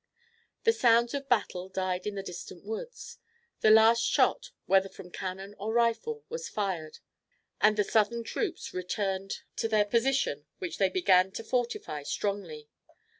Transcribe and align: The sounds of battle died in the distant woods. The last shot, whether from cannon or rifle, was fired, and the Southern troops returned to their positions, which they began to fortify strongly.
The 0.63 0.73
sounds 0.73 1.13
of 1.13 1.29
battle 1.29 1.69
died 1.69 2.07
in 2.07 2.15
the 2.15 2.23
distant 2.23 2.63
woods. 2.65 3.19
The 3.59 3.69
last 3.69 4.01
shot, 4.01 4.49
whether 4.65 4.89
from 4.89 5.11
cannon 5.11 5.53
or 5.59 5.71
rifle, 5.75 6.23
was 6.27 6.49
fired, 6.49 6.97
and 7.61 7.77
the 7.77 7.83
Southern 7.83 8.23
troops 8.23 8.73
returned 8.73 9.43
to 9.57 9.67
their 9.67 9.85
positions, 9.85 10.45
which 10.57 10.79
they 10.79 10.89
began 10.89 11.31
to 11.33 11.43
fortify 11.43 12.01
strongly. 12.01 12.67